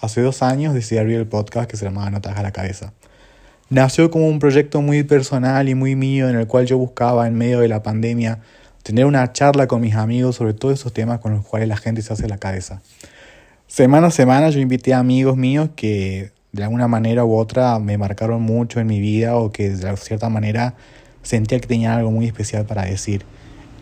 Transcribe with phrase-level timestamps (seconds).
[0.00, 2.92] hace dos años decidí abrir el podcast que se llamaba Notas a la Cabeza.
[3.70, 7.34] Nació como un proyecto muy personal y muy mío en el cual yo buscaba en
[7.34, 8.38] medio de la pandemia
[8.82, 12.00] tener una charla con mis amigos sobre todos esos temas con los cuales la gente
[12.00, 12.80] se hace la cabeza.
[13.66, 17.98] Semana a semana yo invité a amigos míos que de alguna manera u otra me
[17.98, 20.74] marcaron mucho en mi vida o que de cierta manera
[21.22, 23.24] sentía que tenían algo muy especial para decir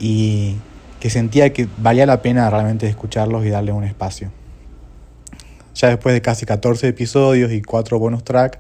[0.01, 0.57] y
[0.99, 4.33] que sentía que valía la pena realmente escucharlos y darles un espacio.
[5.77, 8.59] Ya después de casi 14 episodios y 4 bonus tracks,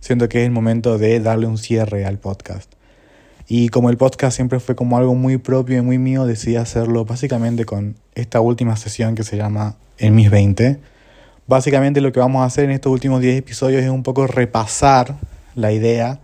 [0.00, 2.72] siento que es el momento de darle un cierre al podcast.
[3.46, 7.04] Y como el podcast siempre fue como algo muy propio y muy mío, decidí hacerlo
[7.04, 10.80] básicamente con esta última sesión que se llama En mis 20.
[11.46, 15.18] Básicamente lo que vamos a hacer en estos últimos 10 episodios es un poco repasar
[15.54, 16.18] la idea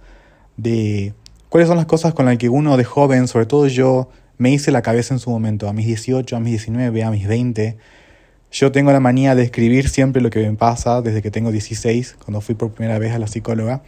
[0.56, 1.14] de
[1.50, 4.72] cuáles son las cosas con las que uno de joven, sobre todo yo, me hice
[4.72, 7.76] la cabeza en su momento, a mis 18, a mis 19, a mis 20.
[8.58, 12.16] Yo tengo la manía de escribir siempre lo que me pasa desde que tengo 16,
[12.24, 13.82] cuando fui por primera vez a la psicóloga.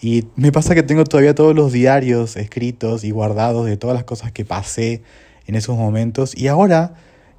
[0.00, 4.02] Y me pasa que tengo todavía todos los diarios escritos y guardados de todas las
[4.02, 5.02] cosas que pasé
[5.46, 6.36] en esos momentos.
[6.36, 6.94] Y ahora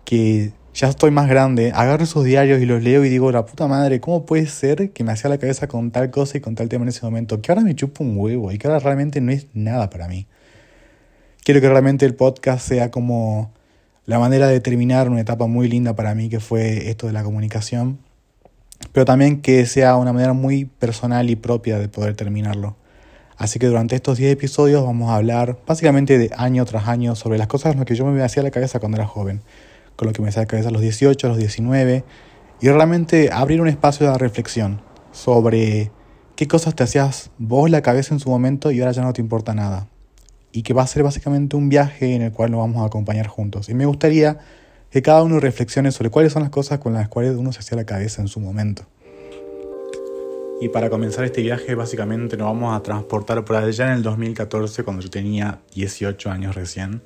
[0.05, 3.67] que ya estoy más grande, agarro esos diarios y los leo y digo, la puta
[3.67, 6.69] madre, ¿cómo puede ser que me hacía la cabeza con tal cosa y con tal
[6.69, 7.41] tema en ese momento?
[7.41, 10.27] Que ahora me chupo un huevo y que ahora realmente no es nada para mí.
[11.43, 13.51] Quiero que realmente el podcast sea como
[14.05, 17.23] la manera de terminar una etapa muy linda para mí que fue esto de la
[17.23, 17.99] comunicación
[18.91, 22.75] pero también que sea una manera muy personal y propia de poder terminarlo.
[23.37, 27.37] Así que durante estos 10 episodios vamos a hablar básicamente de año tras año sobre
[27.37, 29.41] las cosas en las que yo me hacía la cabeza cuando era joven,
[29.95, 32.03] con lo que me hacía la cabeza a los 18, a los 19,
[32.61, 34.81] y realmente abrir un espacio de reflexión
[35.11, 35.91] sobre
[36.35, 39.21] qué cosas te hacías vos la cabeza en su momento y ahora ya no te
[39.21, 39.87] importa nada.
[40.53, 43.27] Y que va a ser básicamente un viaje en el cual nos vamos a acompañar
[43.27, 43.67] juntos.
[43.67, 44.37] Y me gustaría
[44.89, 47.75] que cada uno reflexione sobre cuáles son las cosas con las cuales uno se hacía
[47.75, 48.85] la cabeza en su momento.
[50.61, 54.83] Y para comenzar este viaje, básicamente nos vamos a transportar por allá en el 2014,
[54.83, 57.01] cuando yo tenía 18 años recién.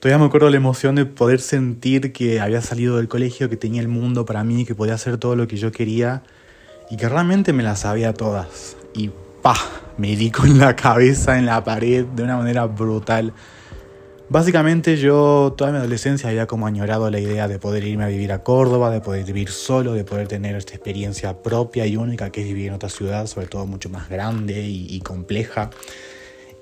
[0.00, 3.80] Todavía me acuerdo la emoción de poder sentir que había salido del colegio, que tenía
[3.80, 6.22] el mundo para mí, que podía hacer todo lo que yo quería
[6.90, 8.76] y que realmente me las sabía todas.
[8.92, 9.10] Y
[9.40, 9.56] pa,
[9.98, 13.32] me di con la cabeza en la pared de una manera brutal.
[14.28, 18.32] Básicamente yo toda mi adolescencia había como añorado la idea de poder irme a vivir
[18.32, 22.40] a Córdoba, de poder vivir solo, de poder tener esta experiencia propia y única que
[22.40, 25.70] es vivir en otra ciudad, sobre todo mucho más grande y, compleja.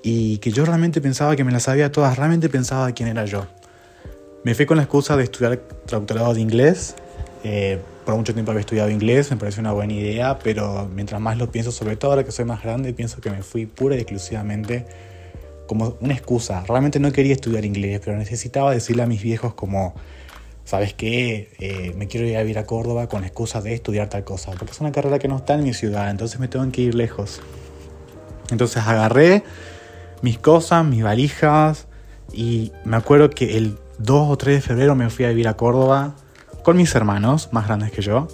[0.03, 3.47] Y que yo realmente pensaba que me las sabía todas, realmente pensaba quién era yo.
[4.43, 5.57] Me fui con la excusa de estudiar
[5.87, 6.95] traductorado de inglés.
[7.43, 11.37] Eh, por mucho tiempo había estudiado inglés, me pareció una buena idea, pero mientras más
[11.37, 13.99] lo pienso, sobre todo ahora que soy más grande, pienso que me fui pura y
[13.99, 14.85] exclusivamente
[15.67, 16.63] como una excusa.
[16.67, 19.95] Realmente no quería estudiar inglés, pero necesitaba decirle a mis viejos como,
[20.63, 21.49] ¿sabes qué?
[21.59, 24.71] Eh, me quiero ir a vivir a Córdoba con excusa de estudiar tal cosa, porque
[24.71, 27.41] es una carrera que no está en mi ciudad, entonces me tengo que ir lejos.
[28.51, 29.43] Entonces agarré
[30.21, 31.87] mis cosas, mis valijas,
[32.31, 35.55] y me acuerdo que el 2 o 3 de febrero me fui a vivir a
[35.55, 36.15] Córdoba
[36.65, 38.27] con mis hermanos, más grandes que yo,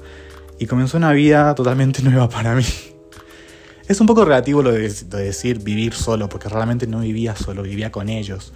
[0.58, 2.64] y comenzó una vida totalmente nueva para mí.
[3.90, 7.92] Es un poco relativo lo de, decir vivir solo, porque realmente no vivía solo, vivía
[7.92, 8.54] con ellos.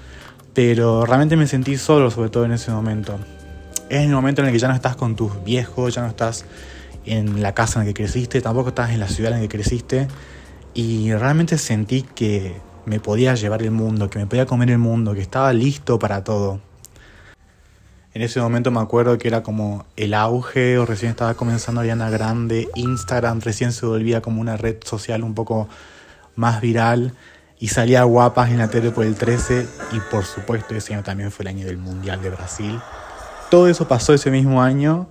[0.54, 3.20] Pero realmente me sentí solo, sobre todo en ese momento.
[3.90, 6.46] Es el momento en el que ya no estás con tus viejos, ya no estás
[7.06, 9.50] en la casa en la que creciste, tampoco estás en la ciudad en la que
[9.58, 10.08] creciste.
[10.74, 12.56] Y realmente sentí que
[12.86, 16.24] me podía llevar el mundo, que me podía comer el mundo, que estaba listo para
[16.24, 16.62] todo.
[18.16, 22.10] En ese momento me acuerdo que era como el auge o recién estaba comenzando Ariana
[22.10, 25.68] Grande, Instagram recién se volvía como una red social un poco
[26.38, 27.14] más viral
[27.60, 31.30] y salía guapas en la tele por el 13 y por supuesto ese año también
[31.30, 32.80] fue el año del Mundial de Brasil.
[33.52, 35.10] Todo eso pasó ese mismo año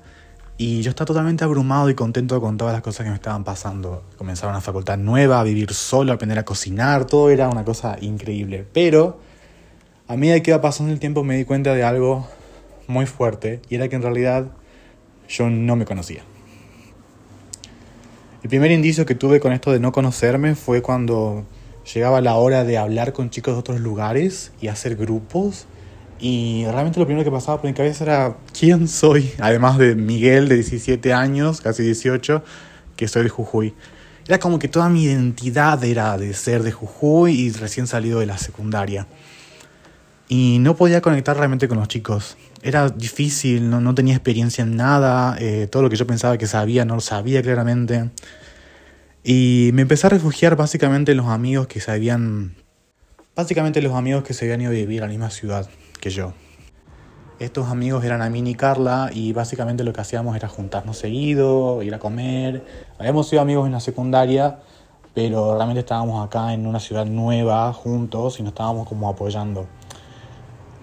[0.56, 4.02] y yo estaba totalmente abrumado y contento con todas las cosas que me estaban pasando.
[4.16, 8.66] Comenzar una facultad nueva, a vivir solo, aprender a cocinar, todo era una cosa increíble.
[8.72, 9.20] Pero
[10.08, 12.26] a medida que iba pasando el tiempo me di cuenta de algo
[12.86, 14.52] muy fuerte y era que en realidad
[15.28, 16.22] yo no me conocía.
[18.42, 21.46] El primer indicio que tuve con esto de no conocerme fue cuando
[21.92, 25.66] llegaba la hora de hablar con chicos de otros lugares y hacer grupos.
[26.20, 30.48] Y realmente lo primero que pasaba por mi cabeza era quién soy, además de Miguel
[30.48, 32.44] de 17 años, casi 18,
[32.96, 33.74] que soy de Jujuy.
[34.26, 38.26] Era como que toda mi identidad era de ser de Jujuy y recién salido de
[38.26, 39.06] la secundaria.
[40.28, 44.74] Y no podía conectar realmente con los chicos era difícil, no, no tenía experiencia en
[44.74, 48.10] nada, eh, todo lo que yo pensaba que sabía no lo sabía claramente.
[49.22, 52.56] Y me empecé a refugiar básicamente en los amigos que se habían...
[53.36, 55.68] Básicamente los amigos que se habían ido a vivir a la misma ciudad
[56.00, 56.32] que yo.
[57.38, 61.94] Estos amigos eran Amin y Carla y básicamente lo que hacíamos era juntarnos seguido, ir
[61.94, 62.64] a comer.
[62.98, 64.60] Habíamos sido amigos en la secundaria,
[65.14, 69.66] pero realmente estábamos acá en una ciudad nueva juntos y nos estábamos como apoyando.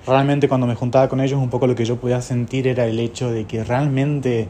[0.05, 2.99] Realmente cuando me juntaba con ellos un poco lo que yo podía sentir era el
[2.99, 4.47] hecho de que realmente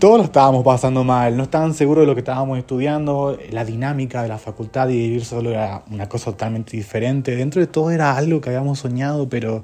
[0.00, 4.22] todos lo estábamos pasando mal, no estaban seguros de lo que estábamos estudiando, la dinámica
[4.22, 7.36] de la facultad y vivir solo era una cosa totalmente diferente.
[7.36, 9.62] Dentro de todo era algo que habíamos soñado, pero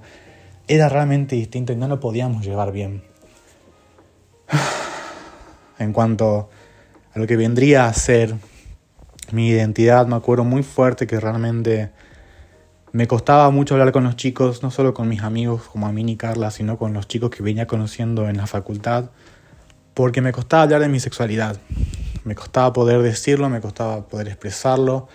[0.68, 3.02] era realmente distinto y no lo podíamos llevar bien.
[5.78, 6.50] En cuanto
[7.14, 8.34] a lo que vendría a ser
[9.32, 11.90] mi identidad, me acuerdo muy fuerte que realmente
[12.92, 16.04] me costaba mucho hablar con los chicos, no solo con mis amigos como a mí
[16.10, 19.10] y Carla, sino con los chicos que venía conociendo en la facultad
[19.94, 21.58] porque me costaba hablar de mi sexualidad.
[22.24, 25.08] Me costaba poder decirlo, me costaba poder expresarlo.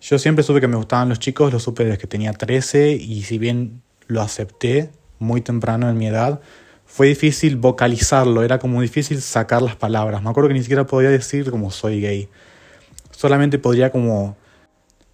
[0.00, 3.22] Yo siempre supe que me gustaban los chicos, lo supe desde que tenía 13 y
[3.22, 6.40] si bien lo acepté muy temprano en mi edad,
[6.84, 10.22] fue difícil vocalizarlo, era como difícil sacar las palabras.
[10.22, 12.28] Me acuerdo que ni siquiera podía decir como soy gay.
[13.10, 14.36] Solamente podría como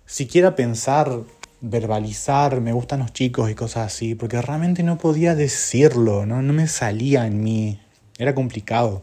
[0.07, 1.21] siquiera pensar,
[1.61, 6.53] verbalizar, me gustan los chicos y cosas así, porque realmente no podía decirlo, no, no
[6.53, 7.81] me salía en mí,
[8.19, 9.03] era complicado.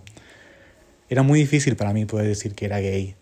[1.09, 3.15] Era muy difícil para mí poder decir que era gay.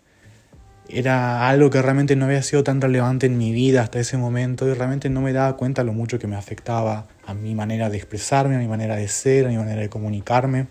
[0.88, 4.68] Era algo que realmente no había sido tan relevante en mi vida hasta ese momento
[4.68, 7.96] y realmente no me daba cuenta lo mucho que me afectaba a mi manera de
[7.96, 10.68] expresarme, a mi manera de ser, a mi manera de comunicarme.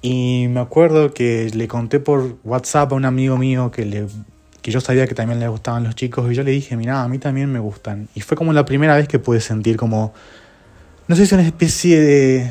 [0.00, 4.06] Y me acuerdo que le conté por WhatsApp a un amigo mío que, le,
[4.68, 7.08] que yo sabía que también le gustaban los chicos y yo le dije, mira, a
[7.08, 8.06] mí también me gustan.
[8.14, 10.12] Y fue como la primera vez que pude sentir como,
[11.06, 12.50] no sé si una especie de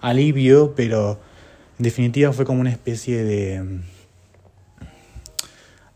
[0.00, 1.20] alivio, pero
[1.78, 3.78] en definitiva fue como una especie de,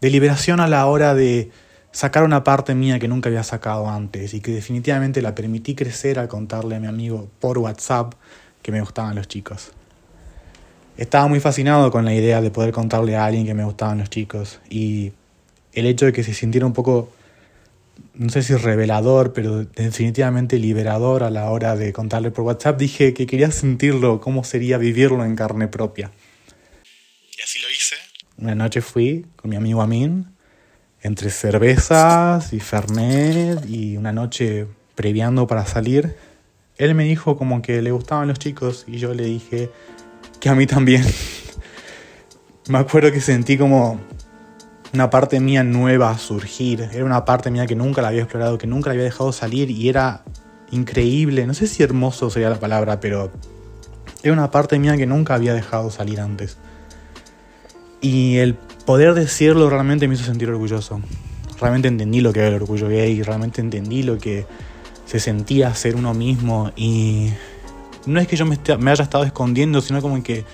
[0.01, 1.51] de liberación a la hora de
[1.91, 6.21] sacar una parte mía que nunca había sacado antes y que definitivamente la permití crecer
[6.21, 8.15] al contarle a mi amigo por WhatsApp
[8.63, 9.73] que me gustaban los chicos.
[10.97, 14.11] Estaba muy fascinado con la idea de poder contarle a alguien que me gustaban los
[14.11, 15.13] chicos y
[15.73, 17.13] el hecho de que se sintiera un poco
[18.15, 23.15] no sé si revelador, pero definitivamente liberador a la hora de contarle por WhatsApp, dije
[23.15, 26.11] que quería sentirlo, cómo sería vivirlo en carne propia.
[27.39, 27.97] Y así lo hice.
[28.37, 30.27] Una noche fui con mi amigo Amin,
[31.03, 36.15] entre cervezas y fernet y una noche previando para salir.
[36.77, 39.71] Él me dijo como que le gustaban los chicos y yo le dije
[40.41, 41.05] que a mí también.
[42.69, 44.01] me acuerdo que sentí como
[44.93, 46.89] una parte mía nueva surgir.
[46.93, 49.71] Era una parte mía que nunca la había explorado, que nunca la había dejado salir
[49.71, 50.25] y era
[50.71, 51.47] increíble.
[51.47, 53.31] No sé si hermoso sería la palabra, pero
[54.23, 56.57] era una parte mía que nunca había dejado salir antes.
[58.01, 61.01] Y el poder decirlo realmente me hizo sentir orgulloso.
[61.61, 64.47] Realmente entendí lo que era el orgullo gay, realmente entendí lo que
[65.05, 67.31] se sentía ser uno mismo y
[68.07, 70.45] no es que yo me, me haya estado escondiendo, sino como que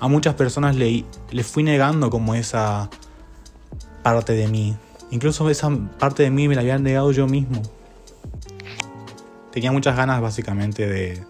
[0.00, 2.90] a muchas personas le, le fui negando como esa
[4.04, 4.76] parte de mí.
[5.10, 7.60] Incluso esa parte de mí me la había negado yo mismo.
[9.50, 11.24] Tenía muchas ganas básicamente de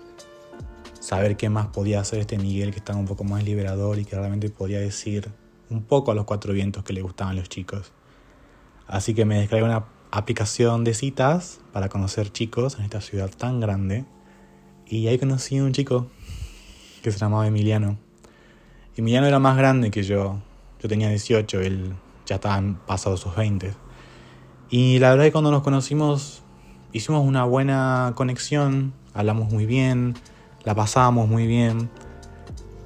[1.00, 4.16] saber qué más podía hacer este Miguel que estaba un poco más liberador y que
[4.16, 5.30] realmente podía decir
[5.70, 7.92] un poco a los cuatro vientos que le gustaban los chicos.
[8.86, 13.60] Así que me descargué una aplicación de citas para conocer chicos en esta ciudad tan
[13.60, 14.04] grande.
[14.86, 16.08] Y ahí conocí a un chico
[17.02, 17.98] que se llamaba Emiliano.
[18.96, 20.40] Emiliano era más grande que yo.
[20.82, 21.94] Yo tenía 18, él
[22.26, 23.72] ya estaban pasados sus 20.
[24.70, 26.42] Y la verdad es que cuando nos conocimos
[26.92, 30.14] hicimos una buena conexión, hablamos muy bien,
[30.64, 31.90] la pasábamos muy bien.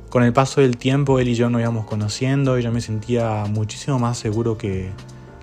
[0.08, 3.44] Con el paso del tiempo él y yo nos íbamos conociendo y yo me sentía
[3.50, 4.90] muchísimo más seguro que,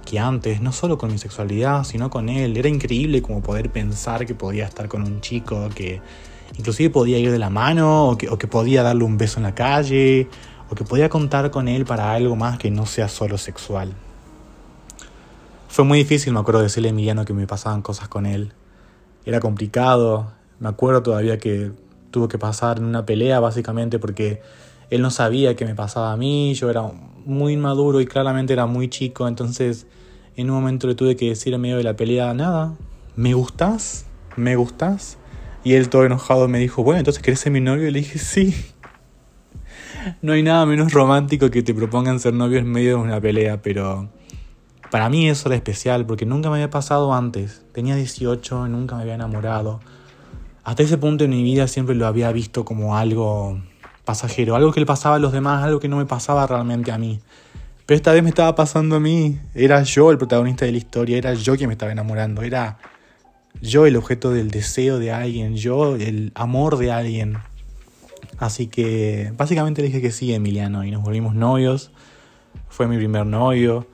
[0.06, 2.58] que antes, no solo con mi sexualidad, sino con él.
[2.58, 6.02] Era increíble como poder pensar que podía estar con un chico, que
[6.58, 9.44] inclusive podía ir de la mano o que, o que podía darle un beso en
[9.44, 10.28] la calle
[10.70, 13.94] o que podía contar con él para algo más que no sea solo sexual.
[15.68, 18.54] Fue muy difícil, me acuerdo, decirle a Emiliano que me pasaban cosas con él.
[19.26, 20.32] Era complicado.
[20.60, 21.72] Me acuerdo todavía que
[22.12, 24.42] tuvo que pasar en una pelea, básicamente, porque
[24.90, 26.54] él no sabía qué me pasaba a mí.
[26.54, 26.84] Yo era
[27.26, 29.28] muy inmaduro y claramente era muy chico.
[29.28, 29.86] Entonces,
[30.38, 32.74] en un momento le tuve que decir en medio de la pelea: Nada,
[33.18, 34.06] ¿me gustas?
[34.38, 35.18] ¿Me gustas?
[35.66, 37.88] Y él, todo enojado, me dijo: Bueno, entonces, ¿querés ser mi novio?
[37.88, 38.56] Y le dije: Sí.
[40.22, 43.62] No hay nada menos romántico que te propongan ser novios en medio de una pelea,
[43.62, 44.10] pero
[44.92, 47.64] para mí eso era especial porque nunca me había pasado antes.
[47.74, 49.80] Tenía 18, nunca me había enamorado.
[50.64, 53.60] Hasta ese punto en mi vida siempre lo había visto como algo
[54.06, 56.98] pasajero, algo que le pasaba a los demás, algo que no me pasaba realmente a
[56.98, 57.20] mí.
[57.86, 59.40] Pero esta vez me estaba pasando a mí.
[59.54, 62.78] Era yo el protagonista de la historia, era yo quien me estaba enamorando, era
[63.62, 67.38] yo el objeto del deseo de alguien, yo el amor de alguien.
[68.38, 71.92] Así que básicamente dije que sí, Emiliano, y nos volvimos novios.
[72.70, 73.88] Fue mi primer novio.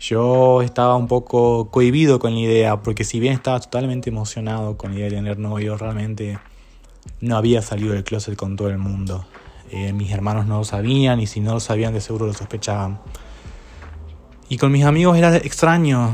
[0.00, 4.90] Yo estaba un poco cohibido con la idea, porque si bien estaba totalmente emocionado con
[4.90, 6.38] la idea de tener novio, realmente
[7.20, 9.24] no había salido del closet con todo el mundo.
[9.70, 13.00] Eh, mis hermanos no lo sabían y si no lo sabían de seguro lo sospechaban.
[14.48, 16.12] Y con mis amigos era extraño.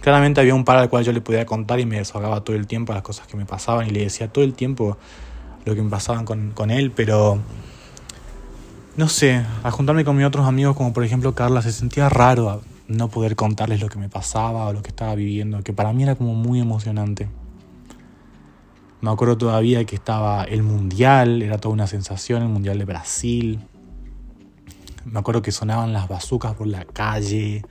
[0.00, 2.66] Claramente había un par al cual yo le podía contar y me desahogaba todo el
[2.66, 4.98] tiempo las cosas que me pasaban y le decía todo el tiempo
[5.66, 7.38] lo que me pasaban con, con él, pero
[8.96, 12.62] no sé, al juntarme con mis otros amigos como por ejemplo Carla se sentía raro
[12.88, 16.04] no poder contarles lo que me pasaba o lo que estaba viviendo, que para mí
[16.04, 17.28] era como muy emocionante.
[19.00, 23.60] Me acuerdo todavía que estaba el Mundial, era toda una sensación, el Mundial de Brasil.
[25.04, 27.64] Me acuerdo que sonaban las bazucas por la calle,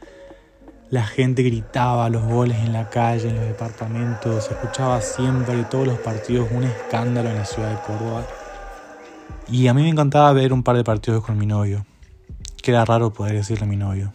[0.90, 5.88] la gente gritaba los goles en la calle, en los departamentos, se escuchaba siempre todos
[5.88, 8.26] los partidos un escándalo en la ciudad de Córdoba.
[9.48, 11.86] Y a mí me encantaba ver un par de partidos con mi novio,
[12.62, 14.14] que era raro poder decirle a mi novio.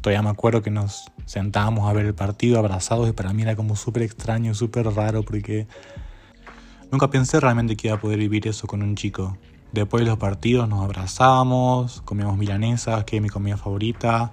[0.00, 3.54] Todavía me acuerdo que nos sentábamos a ver el partido abrazados y para mí era
[3.54, 5.68] como súper extraño, súper raro porque
[6.90, 9.36] nunca pensé realmente que iba a poder vivir eso con un chico.
[9.72, 14.32] Después de los partidos nos abrazábamos, comíamos milanesas, que es mi comida favorita,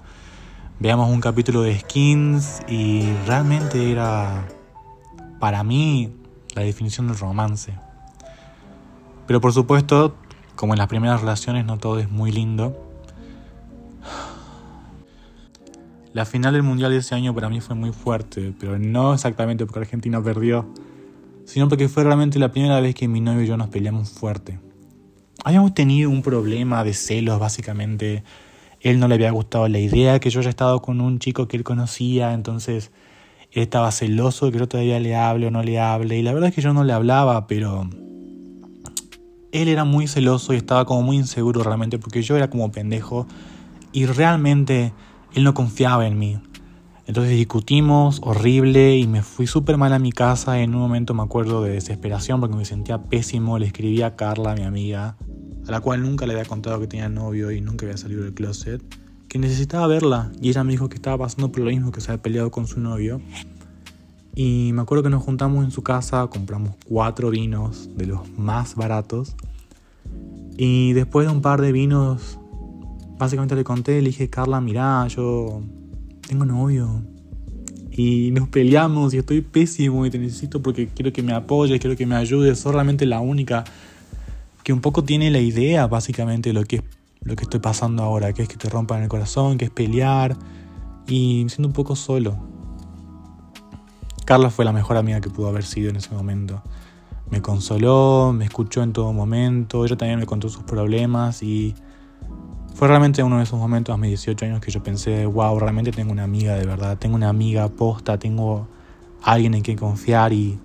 [0.79, 4.48] veíamos un capítulo de skins y realmente era
[5.39, 6.13] para mí
[6.55, 7.74] la definición del romance.
[9.27, 10.15] Pero por supuesto,
[10.55, 12.89] como en las primeras relaciones no todo es muy lindo,
[16.12, 19.67] La final del Mundial de ese año para mí fue muy fuerte, pero no exactamente
[19.67, 20.67] porque Argentina perdió,
[21.45, 24.59] sino porque fue realmente la primera vez que mi novio y yo nos peleamos fuerte.
[25.43, 28.24] Habíamos tenido un problema de celos, básicamente.
[28.81, 31.57] Él no le había gustado la idea que yo haya estado con un chico que
[31.57, 32.91] él conocía, entonces
[33.51, 36.17] él estaba celoso de que yo todavía le hable o no le hable.
[36.17, 37.89] Y la verdad es que yo no le hablaba, pero
[39.51, 43.27] él era muy celoso y estaba como muy inseguro realmente porque yo era como pendejo
[43.91, 44.93] y realmente
[45.33, 46.39] él no confiaba en mí.
[47.07, 50.62] Entonces discutimos horrible y me fui súper mal a mi casa.
[50.62, 53.57] En un momento me acuerdo de desesperación porque me sentía pésimo.
[53.57, 55.17] Le escribí a Carla, mi amiga,
[55.69, 58.33] a la cual nunca le había contado que tenía novio y nunca había salido del
[58.33, 58.81] closet,
[59.27, 60.31] que necesitaba verla.
[60.41, 62.65] Y ella me dijo que estaba pasando por lo mismo, que se había peleado con
[62.65, 63.21] su novio.
[64.33, 68.73] Y me acuerdo que nos juntamos en su casa, compramos cuatro vinos de los más
[68.73, 69.35] baratos.
[70.57, 72.39] Y después de un par de vinos
[73.19, 75.61] básicamente le conté, le dije, Carla, mirá, yo
[76.27, 77.03] tengo novio.
[77.91, 81.95] Y nos peleamos y estoy pésimo y te necesito porque quiero que me apoyes, quiero
[81.95, 82.57] que me ayudes.
[82.57, 83.65] Sos realmente la única
[84.69, 86.83] que un poco tiene la idea, básicamente, de lo que
[87.21, 90.38] lo que estoy pasando ahora, que es que te rompan el corazón, que es pelear.
[91.07, 92.38] Y me siento un poco solo.
[94.25, 96.61] Carla fue la mejor amiga que pudo haber sido en ese momento.
[97.31, 101.73] Me consoló, me escuchó en todo momento, ella también me contó sus problemas y
[102.75, 105.91] fue realmente uno de esos momentos a mis 18 años que yo pensé, wow, realmente
[105.91, 108.67] tengo una amiga de verdad, tengo una amiga posta, tengo
[109.23, 110.59] alguien en quien confiar y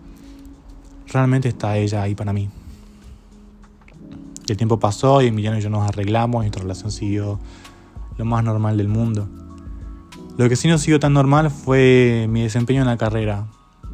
[1.07, 2.51] realmente está ella ahí para mí.
[4.47, 7.39] El tiempo pasó y Emiliano y yo nos arreglamos y nuestra relación siguió
[8.17, 9.29] lo más normal del mundo.
[10.37, 13.47] Lo que sí no siguió tan normal fue mi desempeño en la carrera.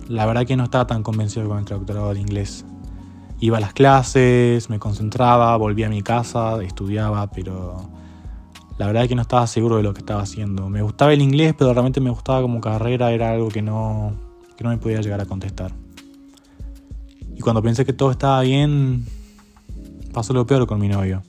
[0.08, 2.64] La verdad que no estaba tan convencido con el doctorado de inglés.
[3.38, 7.88] Iba a las clases, me concentraba, volvía a mi casa, estudiaba, pero
[8.78, 10.68] la verdad que no estaba seguro de lo que estaba haciendo.
[10.68, 14.12] Me gustaba el inglés, pero realmente me gustaba como carrera, era algo que no,
[14.56, 15.72] que no me podía llegar a contestar.
[17.36, 19.06] Y cuando pensé que todo estaba bien,
[20.12, 21.22] pasó lo peor con mi novio.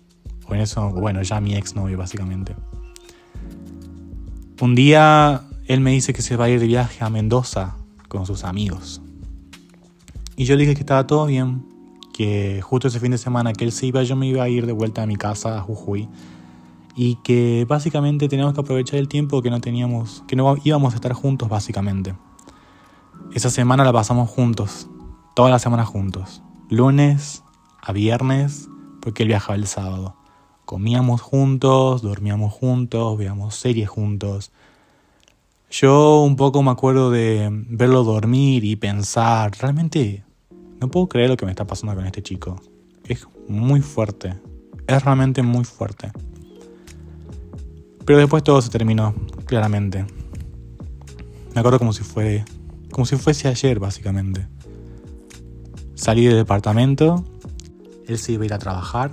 [0.47, 2.55] O en eso, bueno, ya mi ex novio básicamente.
[4.59, 8.25] Un día él me dice que se va a ir de viaje a Mendoza con
[8.25, 9.01] sus amigos.
[10.35, 11.65] Y yo le dije que estaba todo bien,
[12.13, 14.65] que justo ese fin de semana que él se iba, yo me iba a ir
[14.65, 16.09] de vuelta a mi casa a Jujuy
[16.95, 20.95] y que básicamente teníamos que aprovechar el tiempo que no teníamos, que no íbamos a
[20.97, 22.15] estar juntos básicamente.
[23.33, 24.89] Esa semana la pasamos juntos,
[25.35, 27.43] toda la semana juntos, lunes
[27.81, 28.67] a viernes,
[29.01, 30.15] porque él viajaba el sábado.
[30.65, 34.51] Comíamos juntos, dormíamos juntos, veíamos series juntos.
[35.70, 40.24] Yo un poco me acuerdo de verlo dormir y pensar, realmente
[40.79, 42.62] no puedo creer lo que me está pasando con este chico.
[43.03, 44.39] Es muy fuerte,
[44.88, 46.12] es realmente muy fuerte.
[48.05, 49.13] Pero después todo se terminó,
[49.46, 50.05] claramente.
[51.53, 52.43] Me acuerdo como si fue.
[52.91, 54.48] como si fuese ayer, básicamente.
[55.96, 57.24] Salí del departamento,
[58.08, 59.12] él se iba a ir a trabajar,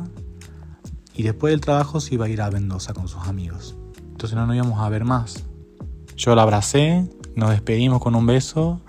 [1.15, 3.77] y después del trabajo se iba a ir a Mendoza con sus amigos.
[4.11, 5.45] Entonces no nos íbamos a ver más.
[6.17, 8.81] Yo la abracé, nos despedimos con un beso,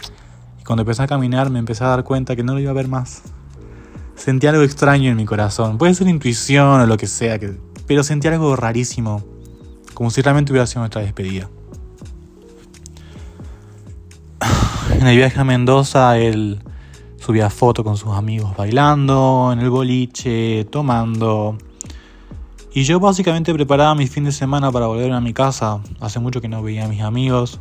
[0.60, 2.76] y cuando empecé a caminar me empecé a dar cuenta que no lo iba a
[2.76, 3.24] ver más.
[4.16, 5.78] Sentí algo extraño en mi corazón.
[5.78, 9.24] Puede ser intuición o lo que sea, que, pero sentí algo rarísimo.
[9.94, 11.50] Como si realmente hubiera sido nuestra despedida.
[14.92, 16.60] En el viaje a Mendoza, él
[17.20, 21.58] subía fotos con sus amigos bailando, en el boliche, tomando.
[22.74, 25.82] Y yo básicamente preparaba mi fin de semana para volver a mi casa.
[26.00, 27.60] Hace mucho que no veía a mis amigos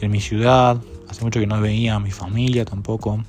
[0.00, 0.80] en mi ciudad.
[1.08, 3.22] Hace mucho que no veía a mi familia tampoco.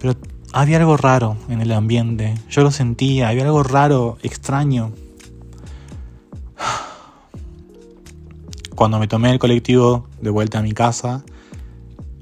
[0.00, 0.14] Pero
[0.52, 2.34] había algo raro en el ambiente.
[2.50, 4.92] Yo lo sentía, había algo raro, extraño.
[8.74, 11.24] Cuando me tomé el colectivo de vuelta a mi casa,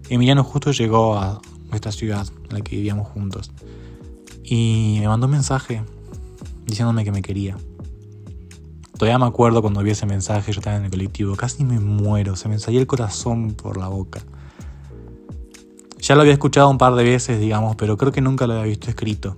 [0.09, 1.41] Emiliano justo llegó a
[1.76, 3.52] nuestra ciudad, en la que vivíamos juntos.
[4.42, 5.83] Y me mandó un mensaje
[6.64, 7.56] diciéndome que me quería.
[8.99, 12.35] Todavía me acuerdo cuando vi ese mensaje, yo estaba en el colectivo, casi me muero,
[12.35, 14.21] se me salía el corazón por la boca.
[15.99, 18.66] Ya lo había escuchado un par de veces, digamos, pero creo que nunca lo había
[18.66, 19.37] visto escrito.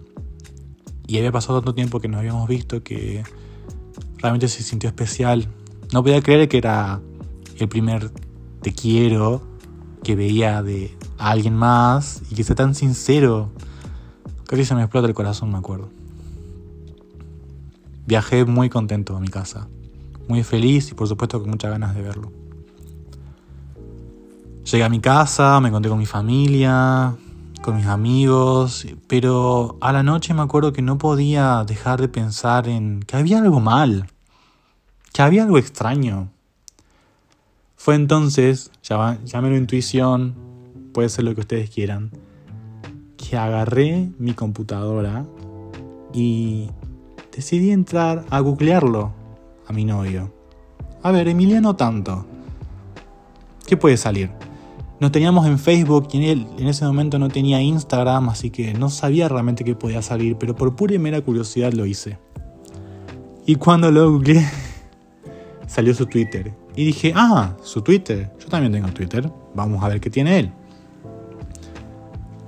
[1.09, 3.25] Y había pasado tanto tiempo que nos habíamos visto que
[4.19, 5.49] realmente se sintió especial.
[5.93, 7.01] No podía creer que era
[7.59, 8.11] el primer
[8.61, 9.48] te quiero
[10.03, 13.51] que veía de alguien más y que sea tan sincero.
[14.47, 15.91] Casi se me explota el corazón, me acuerdo.
[18.07, 19.69] Viajé muy contento a mi casa,
[20.29, 22.33] muy feliz y por supuesto con muchas ganas de verlo.
[24.65, 27.17] Llegué a mi casa, me encontré con mi familia,
[27.63, 32.69] con mis amigos, pero a la noche me acuerdo que no podía dejar de pensar
[32.69, 34.09] en que había algo mal,
[35.13, 36.31] que había algo extraño.
[37.79, 40.35] Fue entonces, llámelo intuición,
[40.93, 42.11] puede ser lo que ustedes quieran,
[43.17, 45.25] que agarré mi computadora
[46.13, 46.71] y
[47.33, 49.13] decidí entrar a googlearlo
[49.69, 50.35] a mi novio.
[51.05, 52.27] A ver, Emiliano tanto.
[53.65, 54.33] ¿Qué puede salir?
[54.99, 58.91] Nos teníamos en Facebook y él en ese momento no tenía Instagram, así que no
[58.91, 62.19] sabía realmente qué podía salir, pero por pura y mera curiosidad lo hice.
[63.47, 64.45] Y cuando lo googleé,
[65.69, 66.53] salió su Twitter.
[66.79, 68.31] Y dije, ah, su Twitter.
[68.39, 69.29] Yo también tengo Twitter.
[69.53, 70.53] Vamos a ver qué tiene él.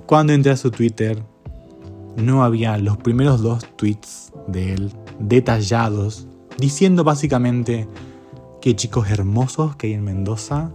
[0.05, 1.21] Cuando entré a su Twitter,
[2.15, 7.89] no había los primeros dos tweets de él detallados, diciendo básicamente
[8.61, 10.71] que chicos hermosos que hay en Mendoza.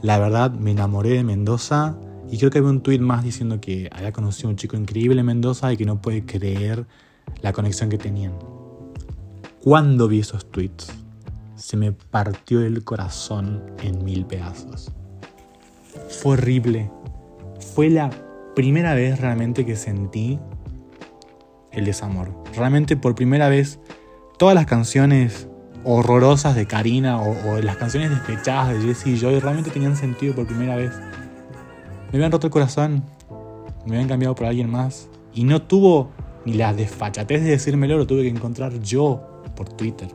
[0.00, 1.98] La verdad, me enamoré de Mendoza
[2.30, 5.18] y creo que había un tweet más diciendo que había conocido a un chico increíble
[5.18, 6.86] en Mendoza y que no puede creer
[7.42, 8.34] la conexión que tenían.
[9.64, 10.92] Cuando vi esos tweets,
[11.58, 14.92] se me partió el corazón en mil pedazos.
[16.08, 16.90] Fue horrible.
[17.74, 18.10] Fue la
[18.54, 20.38] primera vez realmente que sentí
[21.72, 22.32] el desamor.
[22.54, 23.80] Realmente por primera vez
[24.38, 25.48] todas las canciones
[25.84, 30.46] horrorosas de Karina o, las canciones despechadas de Jesse y Joy realmente tenían sentido por
[30.46, 30.92] primera vez.
[32.12, 33.04] Me habían roto el corazón,
[33.84, 36.10] me habían cambiado por alguien más y no tuvo
[36.44, 40.08] ni la desfachatez de decírmelo, lo tuve que encontrar yo por Twitter.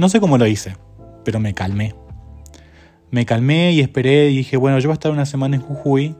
[0.00, 0.76] No sé cómo lo hice,
[1.24, 1.94] pero me calmé
[3.10, 6.14] me calmé y esperé y dije, bueno, yo voy a estar una semana en Jujuy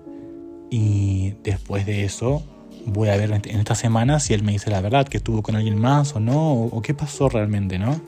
[0.70, 2.42] y después de eso
[2.86, 5.54] voy a ver en esta semana si él me dice la verdad, que estuvo con
[5.54, 8.00] alguien más o no, o, qué pasó realmente, ¿no?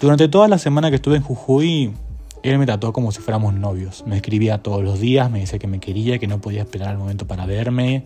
[0.00, 1.92] Durante toda la semana que estuve en Jujuy,
[2.42, 4.04] él me trató como si fuéramos novios.
[4.06, 6.98] Me escribía todos los días, me decía que me quería, que no podía esperar el
[6.98, 8.04] momento para verme.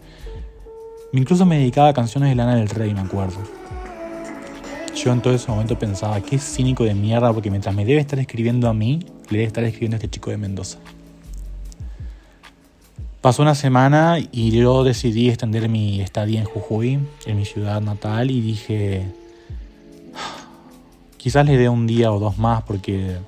[1.12, 3.38] Incluso me dedicaba a canciones de Lana del Rey, me acuerdo.
[5.04, 8.18] Yo en todo ese momento pensaba, qué cínico de mierda, porque mientras me debe estar
[8.18, 8.98] escribiendo a mí,
[9.30, 10.78] le debe estar escribiendo a este chico de Mendoza.
[13.20, 18.32] Pasó una semana y yo decidí extender mi estadía en Jujuy, en mi ciudad natal,
[18.32, 19.06] y dije,
[21.16, 23.18] quizás le dé un día o dos más porque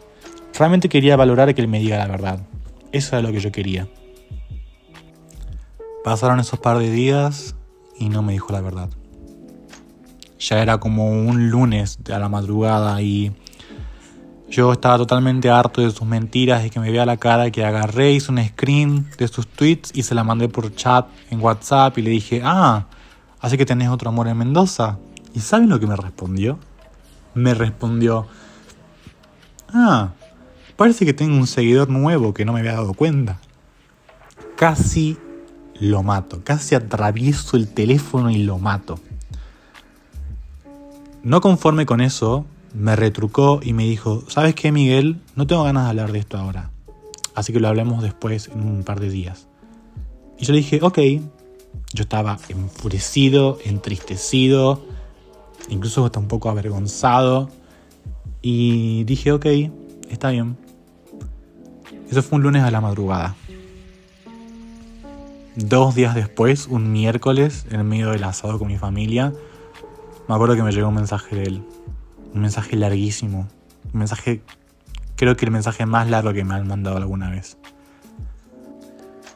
[0.59, 2.41] realmente quería valorar que él me diga la verdad.
[2.91, 3.87] Eso era lo que yo quería.
[6.03, 7.55] Pasaron esos par de días
[7.97, 8.91] y no me dijo la verdad
[10.41, 13.33] ya era como un lunes a la madrugada y
[14.49, 18.13] yo estaba totalmente harto de sus mentiras y que me vea la cara que agarré,
[18.13, 22.03] hice un screen de sus tweets y se la mandé por chat en WhatsApp y
[22.03, 22.87] le dije, ah,
[23.41, 24.99] así que tenés otro amor en Mendoza.
[25.35, 26.59] ¿Y saben lo que me respondió?
[27.35, 28.27] Me respondió,
[29.73, 30.11] ah,
[30.75, 33.39] parece que tengo un seguidor nuevo que no me había dado cuenta.
[34.57, 35.17] Casi
[35.79, 38.99] lo mato, casi atravieso el teléfono y lo mato.
[41.23, 45.21] No conforme con eso, me retrucó y me dijo, ¿sabes qué, Miguel?
[45.37, 46.71] No tengo ganas de hablar de esto ahora.
[47.35, 49.47] Así que lo hablemos después en un par de días.
[50.39, 50.99] Y yo dije, ok.
[51.93, 54.85] Yo estaba enfurecido, entristecido,
[55.69, 57.51] incluso hasta un poco avergonzado.
[58.41, 59.47] Y dije, ok,
[60.09, 60.57] está bien.
[62.11, 63.37] Eso fue un lunes a la madrugada.
[65.57, 69.33] Dos días después, un miércoles, en medio del asado con mi familia,
[70.31, 71.63] me acuerdo que me llegó un mensaje de él.
[72.33, 73.49] Un mensaje larguísimo.
[73.93, 74.43] Un mensaje,
[75.17, 77.59] creo que el mensaje más largo que me han mandado alguna vez.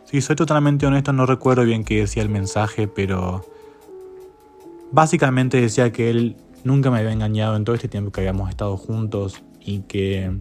[0.05, 3.45] Si soy totalmente honesto, no recuerdo bien qué decía el mensaje, pero
[4.93, 8.77] básicamente decía que él nunca me había engañado en todo este tiempo que habíamos estado
[8.77, 10.33] juntos y que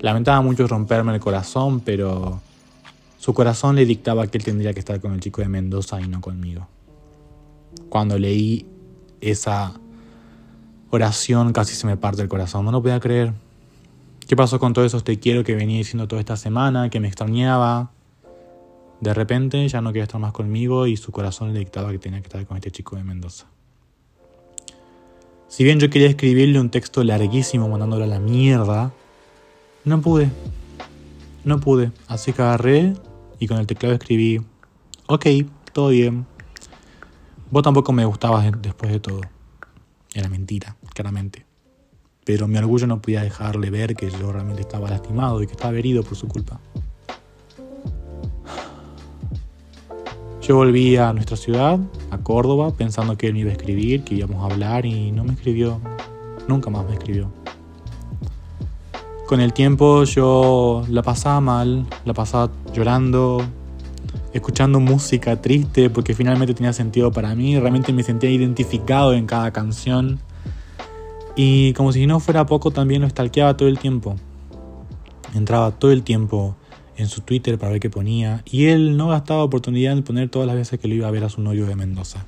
[0.00, 2.42] lamentaba mucho romperme el corazón, pero
[3.16, 6.08] su corazón le dictaba que él tendría que estar con el chico de Mendoza y
[6.08, 6.68] no conmigo.
[7.88, 8.66] Cuando leí
[9.22, 9.72] esa
[10.90, 13.32] oración casi se me parte el corazón, no lo podía creer.
[14.28, 17.08] ¿Qué pasó con todos esos te quiero que venía diciendo toda esta semana, que me
[17.08, 17.90] extrañaba?
[19.00, 22.20] De repente ya no quería estar más conmigo y su corazón le dictaba que tenía
[22.20, 23.46] que estar con este chico de Mendoza.
[25.48, 28.92] Si bien yo quería escribirle un texto larguísimo mandándolo a la mierda,
[29.84, 30.30] no pude.
[31.44, 31.90] No pude.
[32.06, 32.94] Así que agarré
[33.38, 34.40] y con el teclado escribí,
[35.06, 35.26] ok,
[35.72, 36.26] todo bien.
[37.52, 39.20] Vos tampoco me gustabas después de todo.
[40.14, 41.44] Era mentira, claramente.
[42.24, 45.76] Pero mi orgullo no podía dejarle ver que yo realmente estaba lastimado y que estaba
[45.76, 46.58] herido por su culpa.
[50.40, 51.78] Yo volví a nuestra ciudad,
[52.10, 55.22] a Córdoba, pensando que él me iba a escribir, que íbamos a hablar y no
[55.22, 55.78] me escribió.
[56.48, 57.30] Nunca más me escribió.
[59.26, 63.44] Con el tiempo yo la pasaba mal, la pasaba llorando,
[64.32, 69.52] escuchando música triste porque finalmente tenía sentido para mí, realmente me sentía identificado en cada
[69.52, 70.20] canción.
[71.36, 74.16] Y como si no fuera poco, también lo stalkeaba todo el tiempo.
[75.34, 76.56] Entraba todo el tiempo
[76.96, 80.46] en su Twitter para ver qué ponía, y él no gastaba oportunidad en poner todas
[80.46, 82.24] las veces que lo iba a ver a su novio de Mendoza.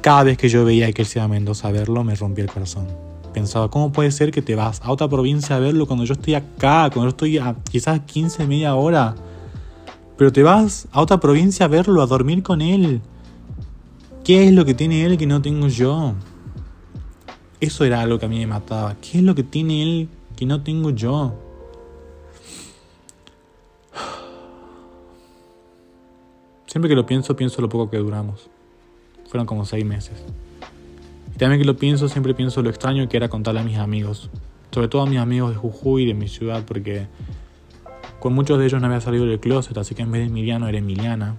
[0.00, 2.44] Cada vez que yo veía que él se iba a Mendoza a verlo, me rompía
[2.44, 2.86] el corazón.
[3.32, 6.34] Pensaba, ¿cómo puede ser que te vas a otra provincia a verlo cuando yo estoy
[6.34, 9.14] acá, cuando yo estoy a quizás 15, media hora?
[10.18, 13.00] Pero te vas a otra provincia a verlo, a dormir con él.
[14.24, 16.14] ¿Qué es lo que tiene él que no tengo yo?
[17.60, 18.96] Eso era algo que a mí me mataba.
[19.00, 21.34] ¿Qué es lo que tiene él que no tengo yo?
[26.66, 28.50] Siempre que lo pienso, pienso lo poco que duramos.
[29.28, 30.24] Fueron como seis meses.
[31.32, 34.30] Y también que lo pienso, siempre pienso lo extraño que era contarle a mis amigos.
[34.72, 37.06] Sobre todo a mis amigos de Jujuy, de mi ciudad, porque
[38.20, 40.68] con muchos de ellos no había salido del closet, así que en vez de Emiliano
[40.68, 41.36] era Emiliana.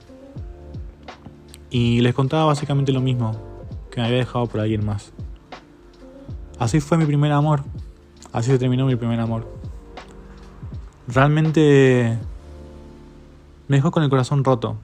[1.69, 3.31] Y les contaba básicamente lo mismo,
[3.91, 5.11] que me había dejado por alguien más.
[6.57, 7.63] Así fue mi primer amor.
[8.31, 9.47] Así se terminó mi primer amor.
[11.07, 12.17] Realmente
[13.67, 14.77] me dejó con el corazón roto.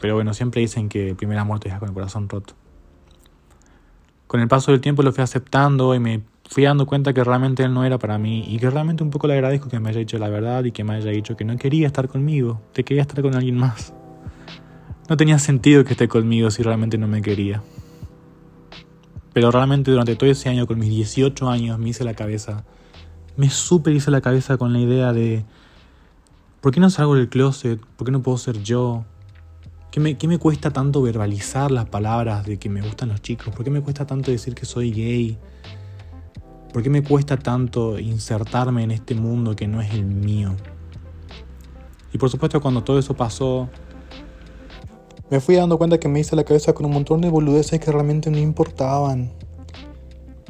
[0.00, 2.54] Pero bueno, siempre dicen que el primer amor te deja con el corazón roto.
[4.26, 7.62] Con el paso del tiempo lo fui aceptando y me fui dando cuenta que realmente
[7.62, 10.00] él no era para mí y que realmente un poco le agradezco que me haya
[10.00, 13.00] dicho la verdad y que me haya dicho que no quería estar conmigo, que quería
[13.00, 13.94] estar con alguien más.
[15.08, 17.62] No tenía sentido que esté conmigo si realmente no me quería.
[19.32, 22.64] Pero realmente durante todo ese año, con mis 18 años, me hice la cabeza,
[23.38, 25.46] me súper hice la cabeza con la idea de,
[26.60, 27.80] ¿por qué no salgo del closet?
[27.96, 29.06] ¿Por qué no puedo ser yo?
[29.90, 33.54] ¿Qué me, me, cuesta tanto verbalizar las palabras de que me gustan los chicos?
[33.54, 35.38] ¿Por qué me cuesta tanto decir que soy gay?
[36.72, 40.56] ¿Por qué me cuesta tanto insertarme en este mundo que no es el mío?
[42.12, 43.68] Y por supuesto cuando todo eso pasó,
[45.30, 47.92] me fui dando cuenta que me hice la cabeza con un montón de boludeces que
[47.92, 49.32] realmente no importaban.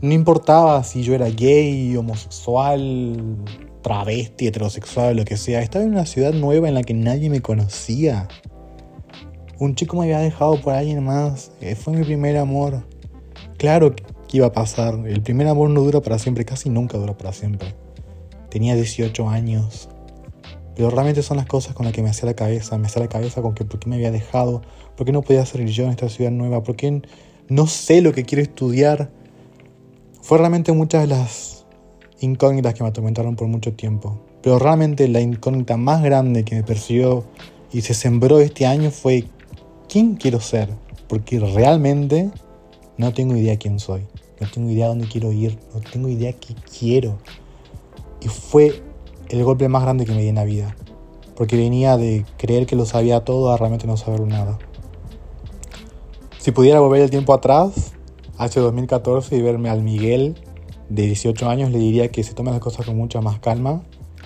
[0.00, 3.36] No importaba si yo era gay, homosexual,
[3.82, 5.60] travesti, heterosexual, lo que sea.
[5.60, 8.28] Estaba en una ciudad nueva en la que nadie me conocía.
[9.58, 11.52] Un chico me había dejado por alguien más.
[11.60, 12.84] Eh, fue mi primer amor.
[13.58, 13.94] Claro
[14.36, 14.94] iba a pasar.
[15.06, 17.74] El primer amor no dura para siempre, casi nunca dura para siempre.
[18.50, 19.88] Tenía 18 años.
[20.74, 22.78] Pero realmente son las cosas con las que me hacía la cabeza.
[22.78, 24.62] Me hacía la cabeza con que por qué me había dejado,
[24.96, 27.02] por qué no podía ser yo en esta ciudad nueva, por qué
[27.48, 29.10] no sé lo que quiero estudiar.
[30.22, 31.66] Fue realmente muchas de las
[32.20, 34.20] incógnitas que me atormentaron por mucho tiempo.
[34.42, 37.24] Pero realmente la incógnita más grande que me persiguió
[37.72, 39.24] y se sembró este año fue
[39.88, 40.68] quién quiero ser,
[41.08, 42.30] porque realmente
[42.96, 44.06] no tengo idea quién soy,
[44.42, 47.18] no tengo idea dónde quiero ir, no tengo idea qué quiero.
[48.20, 48.82] Y fue
[49.28, 50.76] el golpe más grande que me di en la vida,
[51.36, 54.58] porque venía de creer que lo sabía todo a realmente no saber nada.
[56.38, 57.92] Si pudiera volver el tiempo atrás,
[58.36, 60.36] hacia 2014, y verme al Miguel
[60.88, 63.82] de 18 años, le diría que se tome las cosas con mucha más calma,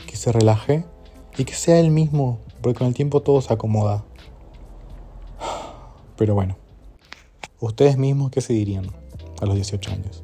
[0.06, 0.84] que se relaje
[1.36, 4.04] y que sea él mismo, porque con el tiempo todo se acomoda.
[6.16, 6.56] Pero bueno,
[7.60, 8.90] ustedes mismos, ¿qué se dirían
[9.40, 10.22] a los 18 años?